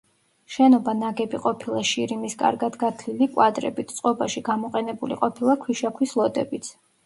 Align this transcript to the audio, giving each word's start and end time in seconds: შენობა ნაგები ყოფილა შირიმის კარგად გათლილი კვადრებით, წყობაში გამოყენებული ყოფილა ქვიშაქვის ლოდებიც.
შენობა 0.53 0.95
ნაგები 1.01 1.41
ყოფილა 1.43 1.81
შირიმის 1.89 2.37
კარგად 2.41 2.79
გათლილი 2.85 3.29
კვადრებით, 3.37 3.95
წყობაში 4.01 4.45
გამოყენებული 4.51 5.23
ყოფილა 5.25 5.61
ქვიშაქვის 5.69 6.21
ლოდებიც. 6.23 6.77